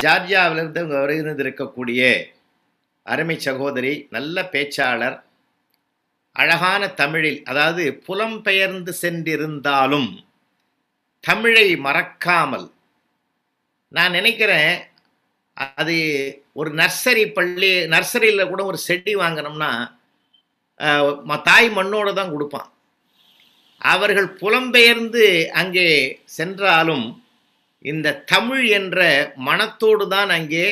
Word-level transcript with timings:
ஜார்ஜியாவிலிருந்து 0.00 0.86
வருகிறது 0.86 1.42
இருக்கக்கூடிய 1.44 2.02
அருமை 3.06 3.38
சகோதரி 3.38 4.06
நல்ல 4.10 4.42
பேச்சாளர் 4.42 5.16
அழகான 6.36 6.88
தமிழில் 6.88 7.42
அதாவது 7.44 8.02
புலம்பெயர்ந்து 8.08 8.92
சென்றிருந்தாலும் 9.02 10.10
தமிழை 11.24 11.76
மறக்காமல். 11.76 12.72
நான் 13.88 14.10
நினைக்கிறேன் 14.10 14.74
அது 15.54 15.96
ஒரு 16.52 16.70
நர்சரி 16.74 17.32
பள்ளி 17.32 17.86
நர்சரியில் 17.86 18.48
கூட 18.48 18.64
ஒரு 18.64 18.78
செடி 18.78 19.16
வாங்கினோம்னா 19.16 19.70
ம- 21.24 21.42
தாய் 21.42 21.70
மண்ணோடு 21.70 22.14
தான் 22.14 22.30
கொடுப்பான். 22.30 22.68
அவர்கள் 23.80 24.28
புலம்பெயர்ந்து 24.34 25.24
அங்கே 25.50 25.88
சென்றாலும் 26.24 27.06
இந்த 27.84 28.22
தமிழ் 28.26 28.64
என்ற 28.70 29.00
மனத்தோடு 29.34 30.08
தான் 30.08 30.28
அங்கே 30.28 30.64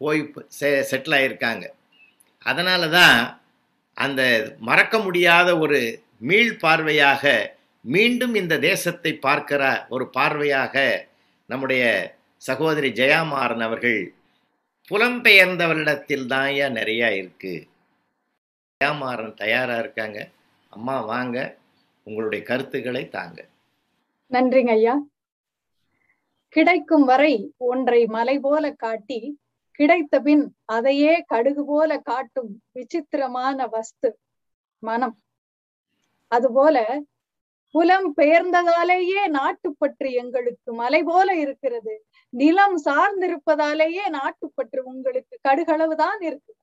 போய் 0.00 0.20
செ- 0.48 0.84
செட்டில் 0.90 1.16
ஆகியிருக்காங்க 1.16 1.64
அதனால 2.46 2.88
தான் 2.88 3.16
அந்த 3.96 4.22
மறக்க 4.60 4.98
முடியாத 4.98 5.58
ஒரு 5.58 5.78
மீள் 6.18 6.56
பார்வையாக 6.56 7.24
மீண்டும் 7.84 8.34
இந்த 8.34 8.58
தேசத்தை 8.58 9.12
பார்க்கிற 9.18 9.62
ஒரு 9.88 10.10
பார்வையாக 10.16 10.74
நம்முடைய 11.48 11.84
சகோதரி 12.42 12.88
ஜெயாமாறன் 12.92 13.60
அவர்கள் 13.60 14.00
புலம்பெயர்ந்தவரிடத்தில் 14.88 16.26
தான் 16.26 16.48
ஏன் 16.54 16.76
நிறையா 16.76 17.08
இருக்கு. 17.10 17.52
ஜெயாமாறன் 18.80 19.34
தயாரா 19.34 19.78
இருக்காங்க. 19.78 20.18
அம்மா 20.72 21.00
வாங்க. 21.00 21.36
உங்களுடைய 22.06 22.42
கருத்துக்களை 22.44 23.08
தாங்க. 23.08 23.38
நன்றிங்க 24.30 24.70
ஐயா. 24.70 24.94
கிடைக்கும் 26.54 27.04
வரை 27.04 27.34
ஒன்றை 27.56 28.06
மலை 28.06 28.38
போல 28.38 28.72
காட்டி 28.72 29.18
கிடைத்த 29.78 30.20
பின் 30.20 30.44
அதையே 30.64 31.12
கடுகு 31.26 31.62
போல 31.66 31.98
காட்டும் 31.98 32.62
விசித்திரமான 32.72 33.66
வஸ்து 33.66 34.18
மனம். 34.82 35.16
அதுபோல 36.30 36.76
புலம் 37.74 38.16
பெயர்ந்ததாலேயே 38.16 39.22
நாட்டுப்பற்று 39.28 40.08
எங்களுக்கு 40.12 40.74
மலை 40.74 41.02
போல 41.02 41.34
இருக்கிறது. 41.34 41.94
நிலம் 42.32 42.76
சார்ந்திருப்பதாலேயே 42.84 44.06
நாட்டுப்பற்று 44.08 44.80
உங்களுக்கு 44.84 45.38
கடுகளவுதான் 45.48 46.20
இருக்கு 46.20 46.54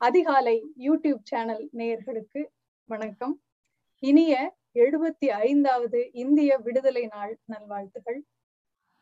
அதிகாலை 0.00 0.56
யூடியூப் 0.78 1.22
சேனல் 1.22 1.68
நேயர்களுக்கு 1.76 2.40
வணக்கம். 2.88 3.40
இனிய 4.02 4.34
எழுபத்தி 4.84 5.28
ஐந்தாவது 5.48 5.98
இந்திய 6.22 6.50
விடுதலை 6.58 7.04
நாள் 7.06 7.32
நல்வாழ்த்துகள். 7.52 8.18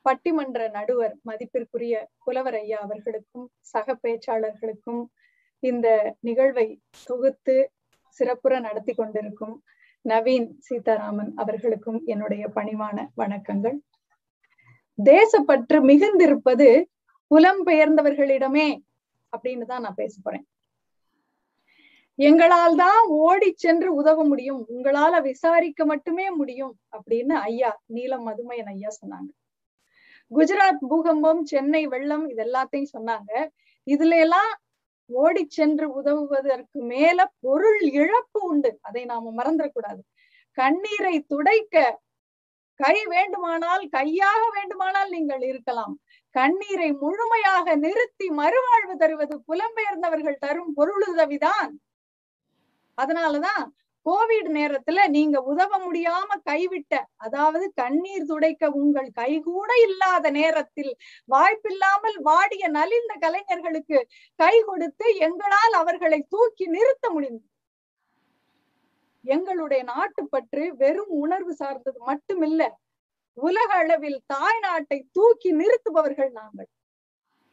பட்டிமன்ற 0.07 0.61
நடுவர் 0.71 1.15
மதிப்பிற்குரிய 1.29 1.95
புலவர் 2.25 2.59
ஐயா 2.61 2.79
அவர்களுக்கும் 2.87 3.47
சக 3.73 3.97
பேச்சாளர்களுக்கும் 4.03 5.03
இந்த 5.63 5.89
நிகழ்வை 6.21 6.67
தொகுத்து 7.07 7.57
சிறப்புற 8.21 8.55
நடத்தி 8.67 8.93
கொண்டிருக்கும் 8.95 9.55
நவீன் 10.05 10.49
சீதாராமன் 10.67 11.31
அவர்களுக்கும் 11.43 12.01
என்னுடைய 12.05 12.45
பணிவான 12.57 13.07
வணக்கங்கள். 13.21 13.77
தேசப்பற்று 14.99 15.79
மிகுந்திருப்பது 15.91 16.69
புலம்பெயர்ந்தவர்களிடமே 17.31 18.69
அப்படின்னு 19.33 19.65
தான் 19.71 19.85
நான் 19.87 20.01
பேச 20.03 20.15
போறேன். 20.23 20.45
எங்களால் 22.19 22.77
தான் 22.77 23.01
ஓடி 23.07 23.49
சென்று 23.57 23.89
உதவ 23.95 24.25
முடியும். 24.25 24.61
உங்களால 24.75 25.23
விசாரிக்க 25.23 25.85
மட்டுமே 25.85 26.27
முடியும் 26.31 26.75
அப்படின்னு 26.97 27.35
ஐயா 27.51 27.71
நீலம் 27.87 28.27
மதுமையன் 28.29 28.71
ஐயா 28.75 28.91
சொன்னாங்க. 29.01 29.31
குஜராத் 30.31 30.85
பூகம்பம் 30.91 31.43
சென்னை 31.43 31.87
வெள்ளம் 31.87 32.27
இது 32.29 32.43
எல்லாத்தையும் 32.45 32.93
சொன்னாங்க. 32.99 33.33
இதுல 33.87 34.19
எல்லாம் 34.19 34.53
ஓடி 35.11 35.43
சென்று 35.49 35.87
உதவுவதற்கு 36.01 36.79
மேல 36.93 37.19
பொருள் 37.41 37.81
இழப்பு 37.81 38.41
உண்டு. 38.51 38.79
அதை 38.81 39.05
நாம 39.05 39.33
மறந்துடக்கூடாது 39.37 40.03
கண்ணீரை 40.59 41.17
துடைக்க 41.33 41.77
கை 42.81 42.97
வேண்டுமானால் 43.07 43.85
கையாக 43.89 44.43
வேண்டுமானால் 44.55 45.11
நீங்கள் 45.11 45.41
இருக்கலாம். 45.41 45.95
கண்ணீரை 46.35 46.93
முழுமையாக 46.93 47.77
நிறுத்தி 47.77 48.27
மறுவாழ்வு 48.41 48.95
தருவது 49.03 49.35
புலம்பெயர்ந்தவர்கள் 49.49 50.43
தரும் 50.45 50.73
பொருளுதவிதான். 50.77 51.73
அதனாலதான் 52.99 53.65
கோவிட் 54.07 54.49
நேரத்துல 54.51 55.09
நீங்க 55.09 55.37
உதவ 55.43 55.79
முடியாம 55.79 56.37
கைவிட்ட 56.45 56.95
அதாவது 57.17 57.73
கண்ணீர் 57.75 58.27
துடைக்க 58.27 58.71
உங்கள் 58.73 59.09
கை 59.13 59.41
கூட 59.41 59.73
இல்லாத 59.83 60.31
நேரத்தில் 60.31 60.93
வாய்ப்பில்லாமல் 61.29 62.19
வாடிய 62.23 62.69
நலிந்த 62.69 63.15
கலைஞர்களுக்கு 63.21 63.99
கை 64.39 64.55
கொடுத்து 64.63 65.07
எங்களால் 65.19 65.73
அவர்களை 65.73 66.21
தூக்கி 66.29 66.67
நிறுத்த 66.67 67.11
முடிந்தது 67.11 67.49
எங்களுடைய 69.25 69.83
நாட்டுப்பற்று 69.85 70.65
வெறும் 70.77 71.13
உணர்வு 71.21 71.55
சார்ந்தது 71.55 71.99
மட்டுமில்ல 72.07 72.63
உலக 73.39 73.71
அளவில் 73.75 74.19
தாய் 74.27 74.61
நாட்டை 74.61 74.99
தூக்கி 75.13 75.51
நிறுத்துபவர்கள் 75.53 76.31
நாங்கள். 76.33 76.69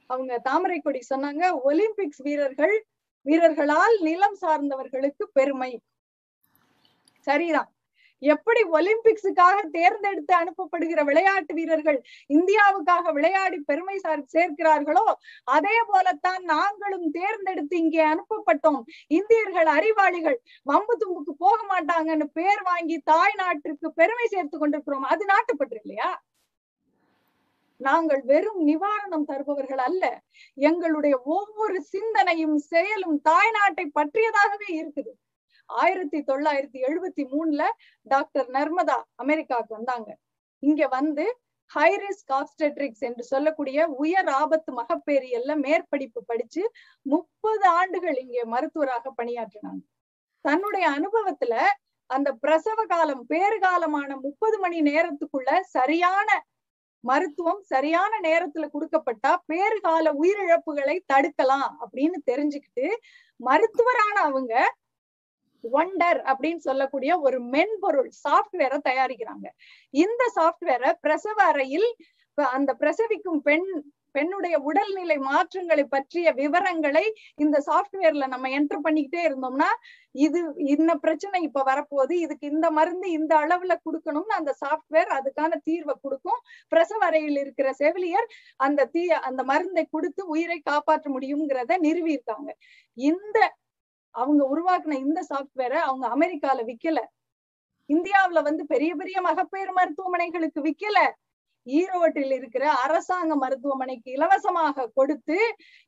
அவங்க 0.09 0.39
தாமரை 0.39 0.79
கொடி 0.79 1.01
சொன்னாங்க 1.09 1.43
ஒலிம்பிக்ஸ் 1.63 2.21
வீரர்கள் 2.21 2.75
வீரர்களால் 3.25 3.97
நிலம் 3.99 4.39
சார்ந்தவர்களுக்கு 4.41 5.23
பெருமை. 5.33 5.71
சரிதான். 7.27 7.69
எப்படி 8.21 8.61
ஒலிம்பிக்ஸுக்காக 8.63 9.57
தேர்ந்தெடுத்து 9.71 10.33
அனுப்பப்படுகிற 10.39 11.03
விளையாட்டு 11.03 11.53
வீரர்கள் 11.53 11.97
இந்தியாவுக்காக 12.29 13.13
விளையாடி 13.13 13.57
பெருமை 13.59 13.97
சார் 13.97 14.21
சேர்க்கிறார்களோ 14.33 15.05
அதே 15.43 15.77
போலத்தான் 15.87 16.43
நாங்களும் 16.43 17.07
தேர்ந்தெடுத்து 17.11 17.77
இங்கே 17.77 18.03
அனுப்பப்பட்டோம். 18.05 18.81
இந்தியர்கள் 19.07 19.65
அறிவாளிகள் 19.65 20.37
வம்பு 20.63 20.95
தும்புக்கு 20.97 21.35
போக 21.37 21.57
மாட்டாங்கன்னு 21.63 22.27
பேர் 22.33 22.61
வாங்கி 22.61 22.97
தாய் 23.03 23.35
நாட்டிற்கு 23.35 23.89
பெருமை 23.93 24.27
சேர்த்து 24.27 24.57
கொண்டிருக்கிறோம். 24.57 25.07
அது 25.13 25.25
நாட்டுப்பற்று 25.25 25.79
இல்லையா? 25.83 26.11
நாங்கள் 27.87 28.21
வெறும் 28.31 28.61
நிவாரணம் 28.69 29.27
தருபவர்கள் 29.31 29.81
அல்ல. 29.87 30.03
எங்களுடைய 30.69 31.15
ஒவ்வொரு 31.37 31.77
சிந்தனையும் 31.93 32.57
செயலும் 32.71 33.17
தாய் 33.29 33.53
நாட்டை 33.57 33.85
பற்றியதாகவே 33.99 34.69
இருக்குது. 34.81 35.11
ஆயிரத்தி 35.69 36.19
தொள்ளாயிரத்தி 36.29 36.79
எழுபத்தி 36.87 37.23
மூணுல 37.33 37.63
டாக்டர் 38.07 38.49
நர்மதா 38.49 38.97
அமெரிக்காவுக்கு 39.23 39.73
வந்தாங்க. 39.79 40.09
இங்க 40.63 40.87
வந்து 40.97 41.25
ஹைரிஸ்க் 41.71 42.31
ஆப்ஸ்டெட்ரிக்ஸ் 42.37 43.03
என்று 43.07 43.23
சொல்லக்கூடிய 43.23 43.77
உயர் 44.03 44.29
ஆபத்து 44.41 44.71
மகப்பேரியல்ல 44.79 45.51
மேற்படிப்பு 45.65 46.21
படிச்சு 46.25 46.63
முப்பது 47.05 47.65
ஆண்டுகள் 47.79 48.17
இங்கே 48.25 48.43
மருத்துவராக 48.53 49.13
பணியாற்றினாங்க. 49.19 49.83
தன்னுடைய 50.45 50.85
அனுபவத்துல 50.97 51.55
அந்த 52.09 52.29
பிரசவ 52.43 52.79
காலம் 52.85 53.23
பேறுகாலமான 53.29 54.09
முப்பது 54.25 54.57
மணி 54.59 54.79
நேரத்துக்குள்ள 54.81 55.51
சரியான 55.77 56.29
மருத்துவம் 57.03 57.61
சரியான 57.63 58.19
நேரத்துல 58.27 58.67
கொடுக்கப்பட்டா 58.73 59.31
பேறுகால 59.51 60.13
உயிரிழப்புகளை 60.21 60.97
தடுக்கலாம் 61.13 61.69
அப்படின்னு 61.83 62.19
தெரிஞ்சுக்கிட்டு 62.31 62.87
மருத்துவரான 63.39 64.15
அவங்க 64.27 64.53
ஒண்டர் 65.63 66.19
அப்படின்னு 66.31 66.61
சொல்லக்கூடிய 66.67 67.19
ஒரு 67.19 67.39
மென்பொருள் 67.41 68.11
சாஃப்ட்வேரை 68.23 68.77
தயாரிக்கிறாங்க. 68.89 69.47
இந்த 69.89 70.23
சாஃப்ட்வேரை 70.37 70.91
பிரசவ 71.01 71.37
அறையில் 71.43 71.89
அந்த 72.37 72.71
பிரசவிக்கும் 72.73 73.41
பெண் 73.41 73.67
பெண்ணுடைய 74.15 74.55
உடல்நிலை 74.59 75.15
மாற்றங்களை 75.17 75.83
பற்றிய 75.83 76.31
விவரங்களை 76.39 77.03
இந்த 77.35 77.57
சாஃப்ட்வேர்ல 77.67 78.25
நம்ம 78.27 78.49
என்டர் 78.49 78.81
பண்ணிக்கிட்டே 78.85 79.21
இருந்தோம்னா 79.27 79.67
இது 80.15 80.39
இந்த 80.73 80.91
பிரச்சனை 80.95 81.41
இப்ப 81.41 81.63
வரப்போகுது. 81.69 82.15
இதுக்கு 82.23 82.45
இந்த 82.47 82.71
மருந்து 82.71 83.07
இந்த 83.11 83.33
அளவுல 83.43 83.75
கொடுக்கணும்னு 83.85 84.35
அந்த 84.39 84.53
சாஃப்ட்வேர் 84.63 85.11
அதுக்கான 85.17 85.59
தீர்வை 85.69 85.95
கொடுக்கும். 86.01 86.20
பிரசவ 86.73 87.01
அறையில் 87.05 87.39
இருக்கிற 87.43 87.67
செவிலியர் 87.81 88.27
அந்த 88.65 88.87
தீ 88.93 89.03
அந்த 89.29 89.41
மருந்தை 89.51 89.85
கொடுத்து 89.95 90.21
உயிரை 90.27 90.59
காப்பாற்ற 90.69 91.07
முடியுங்கிறத 91.15 91.77
நிறுவியிருக்காங்க. 91.87 92.49
இந்த 92.97 93.39
அவங்க 94.15 94.41
உருவாக்குன 94.53 94.99
இந்த 95.05 95.19
சாஃப்ட்வேரை 95.31 95.79
அவங்க 95.87 96.05
அமெரிக்கால 96.15 96.59
விக்கல. 96.69 96.99
இந்தியாவுல 97.89 98.39
வந்து 98.49 98.63
பெரிய 98.65 98.91
பெரிய 98.95 99.17
மகப்பேறு 99.21 99.71
மருத்துவமனைகளுக்கு 99.79 100.61
விக்கல. 100.69 100.99
ஈரோட்டில் 101.67 102.33
இருக்கிற 102.37 102.63
அரசாங்க 102.83 103.33
மருத்துவமனைக்கு 103.35 104.09
இலவசமாக 104.17 104.87
கொடுத்து 104.97 105.37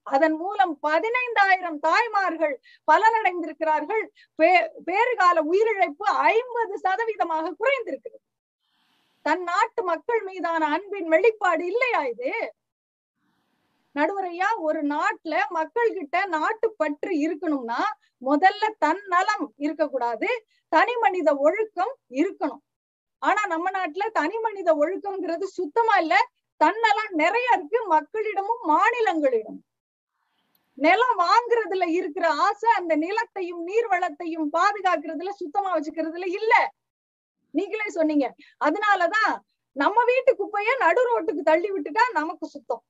அதன் 0.07 0.35
மூலம் 0.41 0.73
பதினைந்தாயிரம் 0.87 1.79
தாய்மார்கள் 1.87 2.55
பலனடைந்திருக்கிறார்கள். 2.91 4.03
பே 4.39 4.49
பேறுகால 4.89 5.37
உயிரிழப்பு 5.51 6.07
ஐம்பது 6.33 6.75
சதவீதமாக 6.85 7.55
குறைந்திருக்கிறது. 7.61 8.21
தன் 9.25 9.43
நாட்டு 9.43 9.83
மக்கள் 9.83 10.21
மீதான 10.23 10.65
அன்பின் 10.65 11.07
வெளிப்பாடு 11.07 11.65
இல்லையா 11.65 12.01
இது? 12.03 12.31
நடுவரையா 13.95 14.47
ஒரு 14.57 14.81
நாட்டுல 14.83 15.35
மக்கள் 15.49 15.91
கிட்ட 15.93 16.25
நாட்டு 16.25 16.67
பற்று 16.71 17.11
இருக்கணும்னா 17.25 17.81
முதல்ல 18.21 18.69
தன் 18.79 19.03
நலம் 19.07 19.45
இருக்கக்கூடாது 19.57 20.29
தனி 20.71 20.95
மனித 20.95 21.29
ஒழுக்கம் 21.37 21.93
இருக்கணும். 22.11 22.61
ஆனா 23.21 23.41
நம்ம 23.45 23.69
நாட்டுல 23.71 24.09
தனி 24.11 24.37
மனித 24.37 24.69
ஒழுக்கம்ங்கிறது 24.75 25.45
சுத்தமா 25.57 25.97
இல்ல 25.97 26.15
தன்னலம் 26.61 27.13
நிறைய 27.13 27.47
இருக்கு 27.53 27.79
மக்களிடமும் 27.87 28.63
மாநிலங்களிடம். 28.65 29.59
நிலம் 30.77 31.17
வாங்குறதுல 31.19 31.85
இருக்கிற 31.89 32.25
ஆசை 32.45 32.69
அந்த 32.71 32.93
நிலத்தையும் 32.95 33.61
நீர் 33.63 33.87
வளத்தையும் 33.87 34.47
பாதுகாக்கிறதுல 34.53 35.33
சுத்தமா 35.41 35.69
வச்சுக்கிறதுல 35.75 36.27
இல்ல. 36.39 36.53
நீங்களே 37.53 37.89
சொன்னீங்க. 37.89 38.27
அதனாலதான் 38.65 39.33
நம்ம 39.75 39.99
வீட்டு 40.03 40.31
குப்பைய 40.39 40.71
நடு 40.79 41.03
ரோட்டுக்கு 41.09 41.43
தள்ளி 41.43 41.69
விட்டுட்டா 41.71 42.03
நமக்கு 42.11 42.47
சுத்தம். 42.47 42.83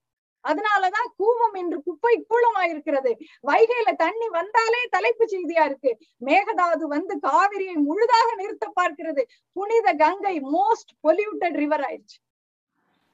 அதனாலதான் 0.44 1.10
கூவம் 1.20 1.54
என்று 1.54 1.78
குப்பை 1.84 2.14
கூலமாயிருக்கிறது. 2.30 3.12
வைகையில 3.48 3.92
தண்ணி 3.96 4.28
வந்தாலே 4.30 4.82
தலைப்பு 4.90 5.26
செய்தியா 5.26 5.64
இருக்கு. 5.66 5.92
மேகதாது 6.26 6.86
வந்து 6.96 7.16
காவிரியை 7.28 7.76
முழுதாக 7.90 8.30
நிறுத்த 8.36 8.68
பார்க்கிறது. 8.82 9.24
புனித 9.54 9.94
கங்கை 9.94 10.36
மோஸ்ட் 10.56 10.92
பொல்யூட்டட் 11.04 11.58
ரிவர் 11.62 11.86
ஆயிடுச்சு. 11.90 12.18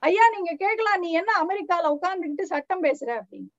ஐயா 0.04 0.26
நீங்க 0.30 0.52
கேட்கலாம் 0.58 1.00
நீ 1.00 1.12
என்ன 1.12 1.32
அமெரிக்கால 1.44 1.92
உட்கார்ந்துகிட்டு 1.96 2.42
சட்டம் 2.42 2.84
பேசுற 2.84 3.10
அப்படின்னு. 3.20 3.50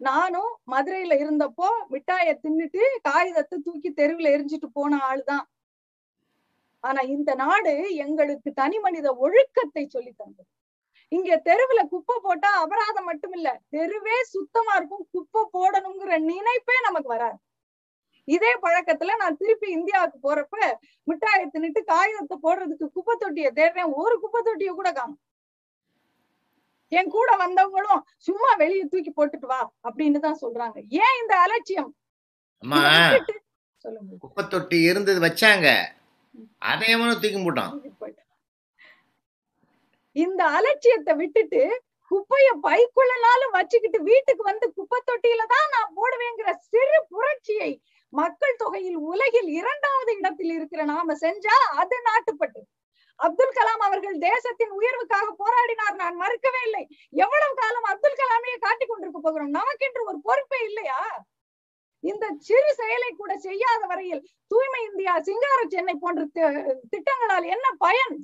நானும் 0.00 0.52
மதுரையில 0.66 1.14
இருந்தப்போ 1.22 1.68
மிட்டாய 1.88 2.38
தின்னுட்டு 2.42 2.82
காகிதத்தை 3.02 3.58
தூக்கி 3.64 3.90
தெருவுல 3.90 4.30
எரிஞ்சிட்டு 4.36 4.68
போன 4.72 5.00
ஆளுதான். 5.10 5.44
ஆனா 6.84 7.00
இந்த 7.14 7.30
நாடு 7.42 7.72
எங்களுக்கு 8.04 8.50
தனி 8.60 8.78
மனித 8.84 9.08
ஒழுக்கத்தை 9.24 9.84
சொல்லி 9.94 10.12
தந்தது. 10.12 10.50
இங்க 11.12 11.36
தெருவுல 11.48 11.80
குப்பை 11.92 12.16
போட்டா 12.26 12.50
அபராதம் 12.62 13.08
மட்டும் 13.10 13.34
இல்ல 13.38 13.48
தெருவே 13.74 14.16
சுத்தமா 14.34 14.72
இருக்கும் 14.78 15.06
குப்பை 15.14 15.42
போடணுங்கிற 15.56 16.18
நினைப்பே 16.32 16.76
நமக்கு 16.86 17.08
வராது. 17.14 17.38
இதே 18.34 18.52
பழக்கத்துல 18.64 19.14
நான் 19.22 19.38
திருப்பி 19.40 19.68
இந்தியாவுக்கு 19.76 20.18
போறப்ப 20.26 20.56
மிட்டாயை 21.10 21.46
தின்னுட்டு 21.54 21.80
காகிதத்தை 21.90 22.36
போடுறதுக்கு 22.44 22.86
குப்பை 22.96 23.14
தொட்டியை 23.22 23.50
தேடுறேன் 23.58 23.96
ஒரு 24.02 24.14
குப்பை 24.24 24.40
தொட்டியை 24.48 24.72
கூட 24.74 24.90
காணும். 24.98 25.20
என் 26.92 27.10
கூட 27.16 27.30
வந்தவங்களும் 27.42 28.02
சும்மா 28.26 28.50
வெளியே 28.62 28.84
தூக்கி 28.92 29.10
போட்டுட்டு 29.18 29.48
வா 29.52 29.60
அப்படின்னு 29.88 30.20
தான் 30.26 30.40
சொல்றாங்க. 30.44 30.78
ஏன் 31.02 31.18
இந்த 31.22 31.34
அலட்சியம்? 31.44 31.90
குப்பை 34.24 34.42
தொட்டி 34.54 34.78
இருந்தது 34.90 35.20
வச்சாங்க. 35.26 35.68
அதையவனும் 36.62 37.20
தூக்கி 37.22 37.40
போட்டான். 37.44 37.74
இந்த 40.16 40.42
அலட்சியத்தை 40.56 41.12
விட்டுட்டு 41.20 41.62
குப்பைய 42.10 42.48
பைக்குள்ளனாலும் 42.64 43.54
வச்சுக்கிட்டு 43.56 43.98
வீட்டுக்கு 44.08 44.42
வந்து 44.50 44.66
குப்பை 44.78 44.98
தொட்டியில 45.08 45.42
தான் 45.52 45.68
நான் 45.74 45.94
போடுவேங்கிற 45.98 46.50
சிறு 46.70 46.98
புரட்சியை 47.12 47.70
மக்கள் 48.12 48.60
தொகையில் 48.62 48.98
உலகில் 49.10 49.50
இரண்டாவது 49.60 50.12
இடத்தில் 50.18 50.52
இருக்கிற 50.56 50.84
நாம 50.92 51.14
செஞ்சா 51.24 51.56
அது 51.82 51.96
நாட்டுப்பட்டு 52.08 52.62
அப்துல் 53.20 53.56
கலாம் 53.56 53.82
அவர்கள் 53.86 54.16
தேசத்தின் 54.28 54.72
உயர்வுக்காக 54.78 55.26
போராடினார் 55.42 55.96
நான் 56.02 56.20
மறுக்கவே 56.22 56.60
இல்லை. 56.68 56.84
எவ்வளவு 57.24 57.54
காலம் 57.62 57.88
அப்துல் 57.92 58.20
கலாமையே 58.20 58.56
காட்டிக் 58.64 58.90
கொண்டிருக்க 58.90 59.20
போகிறோம்? 59.20 59.52
நமக்கென்று 59.58 60.02
ஒரு 60.10 60.18
பொறுப்பே 60.28 60.60
இல்லையா? 60.68 61.00
இந்த 62.04 62.26
சிறு 62.38 62.74
செயலை 62.74 63.10
கூட 63.16 63.38
செய்யாத 63.38 63.86
வரையில் 63.86 64.22
தூய்மை 64.50 64.82
இந்தியா 64.90 65.20
சிங்கார 65.20 65.60
சென்னை 65.68 65.94
போன்ற 65.94 66.24
தி- 66.36 66.78
திட்டங்களால் 66.90 67.44
என்ன 67.44 67.66
பயன்? 67.78 68.16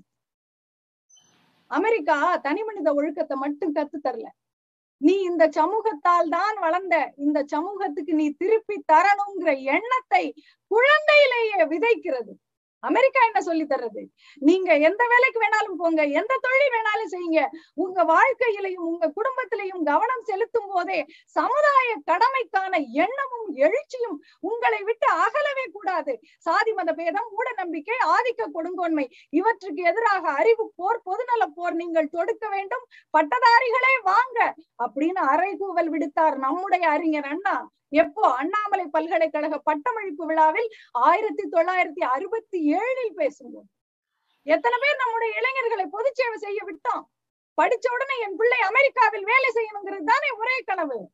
அமெரிக்கா 1.70 2.36
தனி 2.36 2.62
மனித 2.64 2.94
ஒழுக்கத்தை 2.94 3.36
மட்டும் 3.36 3.74
கத்து 3.74 3.98
தரல. 4.04 4.26
நீ 5.00 5.14
இந்த 5.22 5.44
சமூகத்தால் 5.48 6.28
தான் 6.28 6.56
வளர்ந்த 6.56 6.96
இந்த 7.16 7.44
சமூகத்துக்கு 7.46 8.14
நீ 8.14 8.26
திருப்பி 8.32 8.84
தரணுங்கிற 8.92 9.50
எண்ணத்தை 9.76 10.24
குழந்தையிலேயே 10.70 11.64
விதைக்கிறது. 11.74 12.32
அமெரிக்கா 12.82 13.20
என்ன 13.26 13.40
சொல்லி 13.40 13.64
தர்றது? 13.64 14.02
நீங்க 14.48 14.70
எந்த 14.88 15.02
வேலைக்கு 15.12 15.38
வேணாலும் 15.44 15.78
போங்க 15.80 16.02
எந்த 16.20 16.32
தொழில் 16.42 16.74
வேணாலும் 16.74 17.12
செய்யுங்க. 17.14 17.42
உங்க 17.74 18.04
வாழ்க்கையிலையும் 18.04 18.86
உங்க 18.90 19.12
குடும்பத்திலையும் 19.16 19.82
கவனம் 19.82 20.24
செலுத்தும் 20.24 20.66
போதே 20.66 20.98
சமுதாய 21.36 21.88
கடமைக்கான 22.10 22.72
எண்ணமும் 23.04 23.48
எழுச்சியும் 23.66 24.16
உங்களை 24.40 24.82
விட்டு 24.82 25.08
அகலவே 25.24 25.66
கூடாது. 25.72 26.14
சாதி 26.38 26.72
மத 26.72 26.92
பேதம் 26.92 27.30
மூட 27.30 27.48
நம்பிக்கை 27.56 27.98
ஆதிக்க 28.14 28.48
கொடுங்கோன்மை 28.56 29.06
இவற்றுக்கு 29.30 29.82
எதிராக 29.82 30.24
அறிவு 30.30 30.72
போர் 30.76 31.00
பொதுநல 31.04 31.46
போர் 31.54 31.74
நீங்கள் 31.74 32.12
தொடுக்க 32.16 32.48
வேண்டும். 32.48 32.84
பட்டதாரிகளே 33.14 33.94
வாங்க 34.02 34.54
அப்படின்னு 34.84 35.22
அறைகூவல் 35.32 35.92
விடுத்தார் 35.94 36.36
நம்முடைய 36.36 36.88
அறிஞர் 36.88 37.24
அண்ணா. 37.24 37.56
எப்போ 37.88 38.34
அண்ணாமலை 38.34 38.86
பல்கலைக்கழக 38.86 39.58
பட்டமளிப்பு 39.58 40.26
விழாவில் 40.26 40.68
ஆயிரத்தி 40.92 41.42
தொள்ளாயிரத்தி 41.42 42.02
அறுபத்தி 42.04 42.74
ஏழில் 42.74 43.14
பேசும்போது 43.14 43.68
எத்தனை 44.42 44.78
பேர் 44.80 44.96
நம்முடைய 44.96 45.40
இளைஞர்களை 45.40 45.84
பொதுச்சேவை 45.84 46.12
சேவை 46.12 46.36
செய்ய 46.36 46.64
விட்டோம்? 46.64 47.04
படிச்ச 47.62 47.92
உடனே 47.92 48.20
என் 48.20 48.36
பிள்ளை 48.36 48.60
அமெரிக்காவில் 48.60 49.24
வேலை 49.24 49.50
செய்யணுங்கிறது 49.54 50.04
தானே 50.04 50.30
ஒரே 50.30 50.60
கனவு. 50.64 51.10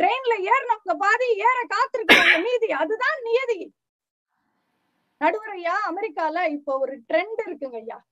ட்ரெயின்ல 0.00 0.34
ஏறினவங்க 0.50 0.94
பாதி 0.96 1.28
ஏற 1.36 1.66
காத்திருக்கிறவங்க 1.74 2.42
மீதி 2.42 2.72
அதுதான் 2.72 3.22
நியதி. 3.22 3.72
நடுவர் 5.18 5.48
ஐயா 5.48 5.80
அமெரிக்கால 5.90 6.48
இப்போ 6.48 6.78
ஒரு 6.78 6.96
ட்ரெண்ட் 7.08 7.40
இருக்குங்க 7.46 7.76
ஐயா. 7.76 8.06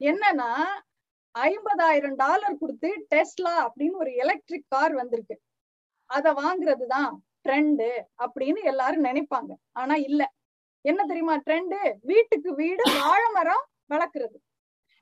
என்னன்னா 0.00 0.64
ஐம்பதாயிரம் 1.34 2.14
டாலர் 2.14 2.58
கொடுத்து 2.58 3.06
டெஸ்லா 3.10 3.68
அப்படின்னு 3.68 3.96
ஒரு 3.96 4.14
எலக்ட்ரிக் 4.14 4.68
கார் 4.68 4.92
வந்திருக்கு. 4.92 5.40
அத 6.12 6.32
வாங்குறதுதான் 6.32 7.12
ட்ரெண்டு 7.44 7.88
அப்படின்னு 8.24 8.60
எல்லாரும் 8.62 9.04
நினைப்பாங்க. 9.04 9.52
ஆனா 9.72 9.94
இல்ல. 10.08 10.22
என்ன 10.84 11.00
தெரியுமா 11.04 11.34
ட்ரெண்டு 11.36 11.78
வீட்டுக்கு 12.02 12.50
வீடு 12.54 12.84
வாழை 13.00 13.28
மரம் 13.32 13.64
வளர்க்கறது. 13.88 14.38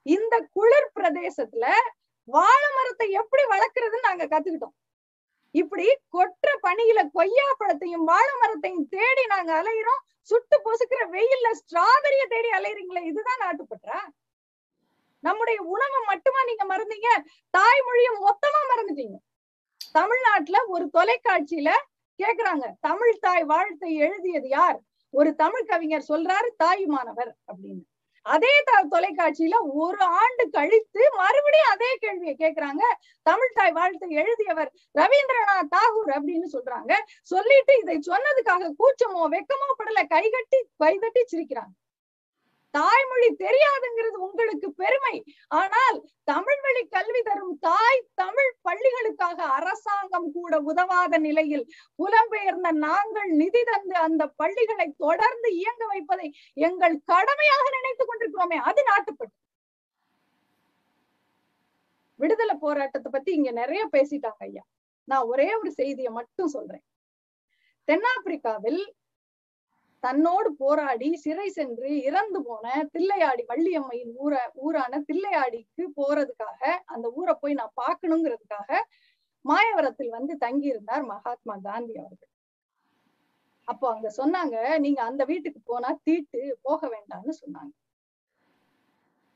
இந்த 0.07 0.35
குளிர் 0.53 0.93
பிரதேசத்துல 0.95 1.67
வாழை 2.29 2.69
மரத்தை 2.77 3.07
எப்படி 3.11 3.43
வளர்க்கறதுன்னு 3.45 4.09
நாங்க 4.09 4.25
கத்துக்கிட்டோம். 4.27 4.77
இப்படி 5.55 5.87
கொற்ற 6.09 6.49
பனியில 6.63 7.01
கொய்யா 7.13 7.47
பழத்தையும் 7.59 8.07
வாழை 8.11 8.35
மரத்தையும் 8.41 8.87
தேடி 8.89 9.25
நாங்க 9.27 9.53
அலையிறோம். 9.63 10.03
சுட்டு 10.29 10.57
பொசுக்கிற 10.65 11.03
வெயில்ல 11.15 11.49
ஸ்ட்ராபெரிய 11.61 12.23
தேடி 12.29 12.51
அலையிறீங்களே 12.51 13.03
இதுதான் 13.05 13.43
நாட்டுப்பற்றா 13.45 14.01
நம்முடைய 15.25 15.59
உணவை 15.63 16.01
மட்டுமா 16.07 16.41
நீங்க 16.45 16.65
மறந்தீங்க? 16.65 17.09
தாய்மொழியும் 17.55 18.21
மொத்தமா 18.21 18.61
மறந்துட்டீங்க. 18.71 19.17
தமிழ்நாட்டுல 19.93 20.59
ஒரு 20.67 20.91
தொலைக்காட்சியில 20.93 21.71
கேக்குறாங்க 22.23 22.67
தமிழ் 22.81 23.19
தாய் 23.19 23.45
வாழ்த்தை 23.45 23.93
எழுதியது 23.93 24.49
யார்? 24.49 24.81
ஒரு 25.11 25.35
தமிழ் 25.35 25.65
கவிஞர் 25.65 26.05
சொல்றாரு 26.09 26.49
தாயுமானவர் 26.57 27.37
அப்படின்னு. 27.53 27.89
அதே 28.23 28.63
த- 28.65 28.87
தொலைக்காட்சியில 28.91 29.57
ஒரு 29.73 29.97
ஆண்டு 30.01 30.51
கழித்து 30.51 31.11
மறுபடியும் 31.17 31.69
அதே 31.71 31.95
கேள்வியை 31.95 32.37
கேக்குறாங்க 32.39 32.83
தமிழ் 33.23 33.53
தாய் 33.55 33.73
வாழ்த்தை 33.73 34.09
எழுதியவர் 34.09 34.73
ரவீந்திரநாத் 34.99 35.75
தாகூர் 35.77 36.11
அப்படின்னு 36.11 36.45
சொல்றாங்க. 36.53 36.95
சொல்லிட்டு 37.23 37.79
இதை 37.79 38.01
சொன்னதுக்காக 38.07 38.71
கூச்சமோ 38.79 39.29
வெக்கமோ 39.31 39.69
படல 39.79 40.07
கைகட்டி 40.07 40.69
கைதட்டி 40.77 41.25
சிரிக்கிறாங்க. 41.33 41.79
தாய்மொழி 42.71 43.37
தெரியாதுங்கிறது 43.39 44.17
உங்களுக்கு 44.17 44.73
பெருமை. 44.73 45.25
ஆனால் 45.49 46.09
தமிழ் 46.25 46.61
வழி 46.61 46.89
கல்வி 46.89 47.23
தரும் 47.23 47.59
தாய் 47.59 48.07
தமிழ் 48.15 48.55
பள்ளிகளுக்காக 48.65 49.41
அரசாங்கம் 49.61 50.29
கூட 50.33 50.55
உதவாத 50.71 51.19
நிலையில் 51.19 51.65
புலம்பெயர்ந்த 51.99 52.71
நாங்கள் 52.87 53.31
நிதி 53.41 53.63
தந்து 53.65 53.97
அந்த 53.99 54.23
பள்ளிகளை 54.41 54.87
தொடர்ந்து 55.05 55.51
இயங்க 55.61 55.85
வைப்பதை 55.87 56.29
எங்கள் 56.69 56.97
கடமையாக 57.05 57.65
நினைத்துக் 57.77 58.11
கொண்டிருக்கிறோமே 58.11 58.59
அது 58.71 58.83
நாட்டுப்பட்டு 58.91 59.37
விடுதலை 62.21 62.55
போராட்டத்தை 62.59 63.11
பத்தி 63.13 63.31
இங்க 63.33 63.51
நிறைய 63.53 63.83
பேசிட்டாங்க 63.93 64.43
ஐயா. 64.43 64.63
நான் 65.09 65.29
ஒரே 65.29 65.47
ஒரு 65.55 65.71
செய்தியை 65.73 66.11
மட்டும் 66.13 66.55
சொல்றேன். 66.55 66.83
தென்னாப்பிரிக்காவில் 67.89 68.83
தன்னோடு 70.03 70.51
போராடி 70.55 71.09
சிறை 71.17 71.47
சென்று 71.51 71.89
இறந்து 72.09 72.39
போன 72.43 72.67
தில்லையாடி 72.93 73.43
வள்ளியம்மையின் 73.49 74.13
ஊர 74.23 74.35
ஊரான 74.65 75.01
தில்லையாடிக்கு 75.09 75.85
போறதுக்காக 75.99 76.61
அந்த 76.85 77.07
ஊரை 77.11 77.35
போய் 77.41 77.59
நான் 77.61 77.79
பார்க்கணுங்கிறதுக்காக 77.83 78.71
மாயவரத்தில் 79.45 80.11
வந்து 80.11 80.37
தங்கி 80.37 80.67
இருந்தார் 80.69 81.05
மகாத்மா 81.05 81.55
காந்தி 81.63 81.95
அவர்கள். 81.99 82.31
அப்போ 83.69 83.87
அங்க 83.95 84.09
சொன்னாங்க 84.17 84.57
நீங்க 84.79 85.03
அந்த 85.03 85.23
வீட்டுக்கு 85.25 85.61
போனா 85.65 85.91
தீட்டு 86.03 86.59
போக 86.63 86.81
வேண்டாம்னு 86.89 87.35
சொன்னாங்க. 87.43 87.73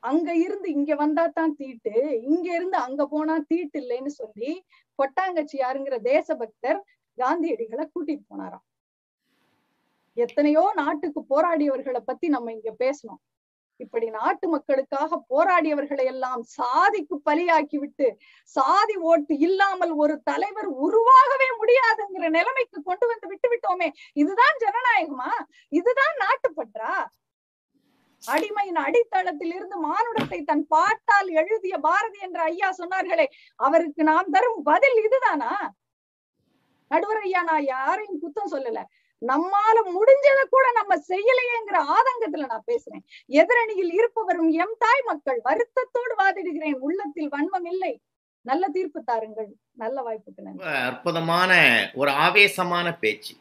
அங்க 0.03 0.29
இருந்து 0.35 0.67
இங்க 0.69 0.95
வந்தா 0.95 1.27
தான் 1.27 1.55
தீட்டு 1.55 1.93
இங்க 2.31 2.47
இருந்து 2.55 2.77
அங்க 2.77 3.07
போனா 3.07 3.35
தீட்டு 3.47 3.77
இல்லைன்னு 3.81 4.11
சொல்லி 4.21 4.51
கொட்டாங்கச்சியாருங்கிற 4.99 5.97
தேசபக்தர் 6.01 6.79
காந்தியடிகளை 7.17 7.85
கூட்டிட்டு 7.93 8.25
போனாராம். 8.29 8.65
எத்தனையோ 10.17 10.71
நாட்டுக்கு 10.73 11.21
போராடியவர்களை 11.29 11.99
பத்தி 11.99 12.27
நம்ம 12.27 12.51
இங்க 12.51 12.71
பேசணும். 12.83 13.21
இப்படி 13.77 14.09
நாட்டு 14.09 14.47
மக்களுக்காக 14.49 15.17
போராடியவர்களை 15.29 16.05
எல்லாம் 16.05 16.43
சாதிக்கு 16.43 17.15
பலியாக்கி 17.25 17.77
விட்டு 17.77 18.07
சாதி 18.55 18.95
ஓட்டு 18.95 19.37
இல்லாமல் 19.37 19.93
ஒரு 19.93 20.21
தலைவர் 20.23 20.69
உருவாகவே 20.85 21.49
முடியாதுங்கிற 21.61 22.29
நிலைமைக்கு 22.29 22.83
கொண்டு 22.83 23.07
வந்து 23.07 23.27
விட்டு 23.27 23.49
விட்டோமே. 23.49 23.89
இதுதான் 24.13 24.57
ஜனநாயகமா? 24.63 25.31
இதுதான் 25.69 26.15
நாட்டுப்பற்றா? 26.23 26.93
அடிமையின் 28.23 28.79
அடித்தளத்தில் 28.85 29.53
இருந்து 29.55 29.77
மானுடத்தை 29.77 30.43
தன் 30.43 30.67
பாட்டால் 30.67 31.27
எழுதிய 31.27 31.77
பாரதி 31.77 32.19
என்ற 32.19 32.43
ஐயா 32.43 32.69
சொன்னார்களே 32.77 33.25
அவருக்கு 33.59 34.03
நாம் 34.03 34.29
தரும் 34.29 34.61
பதில் 34.63 35.03
இதுதானா? 35.05 35.51
நடுவர் 36.91 37.17
ஐயா 37.17 37.41
நான் 37.43 37.63
யாரையும் 37.63 38.21
குத்தம் 38.23 38.51
சொல்லல. 38.51 38.81
நம்மால 39.21 39.77
முடிஞ்சதை 39.85 40.43
கூட 40.49 40.71
நம்ம 40.71 40.95
செய்யலையேங்கிற 40.95 41.95
ஆதங்கத்துல 41.95 42.45
நான் 42.45 42.63
பேசுறேன். 42.67 43.03
எதிரணியில் 43.27 43.93
இருப்பவரும் 43.93 44.49
எம் 44.49 44.75
தாய் 44.79 45.01
மக்கள் 45.05 45.41
வருத்தத்தோடு 45.43 46.13
வாதிடுகிறேன். 46.17 46.73
உள்ளத்தில் 46.73 47.31
வன்மம் 47.31 47.65
இல்லை. 47.65 48.01
நல்ல 48.41 48.67
தீர்ப்பு 48.67 49.03
தாருங்கள். 49.03 49.47
நல்ல 49.71 50.01
வாய்ப்புக்கு 50.01 50.85
அற்புதமான 50.85 51.53
ஒரு 51.93 52.11
ஆவேசமான 52.11 52.93
பேச்சு. 52.93 53.35